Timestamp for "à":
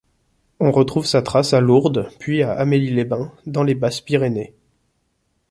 1.53-1.61, 2.41-2.53